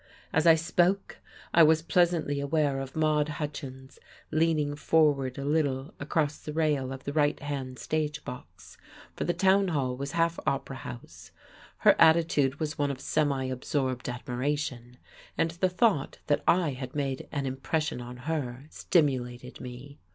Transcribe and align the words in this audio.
As 0.33 0.47
I 0.47 0.55
spoke, 0.55 1.19
I 1.53 1.61
was 1.61 1.83
pleasantly 1.83 2.39
aware 2.39 2.79
of 2.79 2.95
Maude 2.95 3.29
Hutchins 3.37 3.99
leaning 4.31 4.75
forward 4.75 5.37
a 5.37 5.45
little 5.45 5.93
across 5.99 6.39
the 6.39 6.53
rail 6.53 6.91
of 6.91 7.03
the 7.03 7.13
right 7.13 7.39
hand 7.39 7.77
stage 7.77 8.25
box 8.25 8.77
for 9.15 9.25
the 9.25 9.33
town 9.35 9.67
hall 9.67 9.95
was 9.95 10.13
half 10.13 10.39
opera 10.47 10.77
house; 10.77 11.29
her 11.85 11.95
attitude 11.99 12.59
was 12.59 12.79
one 12.79 12.89
of 12.89 12.99
semi 12.99 13.45
absorbed 13.45 14.09
admiration; 14.09 14.97
and 15.37 15.51
the 15.51 15.69
thought 15.69 16.17
that 16.25 16.41
I 16.47 16.71
had 16.71 16.95
made 16.95 17.27
an 17.31 17.45
impression 17.45 18.01
on 18.01 18.17
her 18.25 18.65
stimulated 18.71 19.61
me. 19.61 19.99